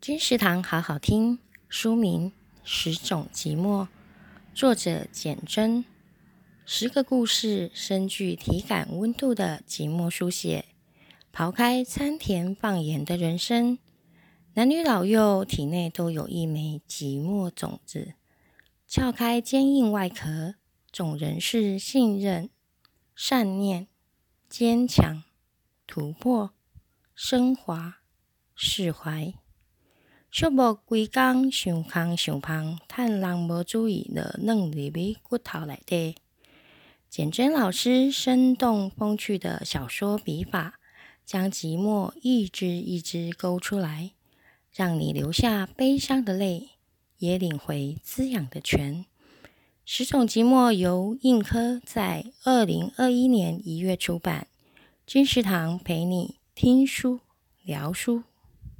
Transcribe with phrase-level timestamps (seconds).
[0.00, 1.38] 金石堂好好听，
[1.68, 2.30] 书名
[2.64, 3.84] 《十种寂寞》，
[4.54, 5.84] 作者简真。
[6.64, 10.64] 十个故事，深具体感温度的寂寞书写。
[11.30, 13.78] 刨开参天放盐的人生，
[14.54, 18.14] 男女老幼体内都有一枚寂寞种子。
[18.88, 20.54] 撬开坚硬外壳，
[20.90, 22.48] 种人是信任、
[23.14, 23.86] 善念、
[24.48, 25.22] 坚强、
[25.86, 26.52] 突破、
[27.14, 27.98] 升华、
[28.54, 29.34] 释怀。
[30.32, 36.14] 寂寞规工想空想胖，趁人无注意，就软入去骨头内底。
[37.08, 40.78] 简真老师生动风趣的小说笔法，
[41.26, 44.12] 将寂寞一支一支勾出来，
[44.72, 46.70] 让你流下悲伤的泪，
[47.18, 49.04] 也领回滋养的泉。
[49.84, 54.46] 十种寂寞由印刻在二零二一年一月出版。
[55.04, 57.18] 金石堂陪你听书
[57.64, 58.22] 聊书。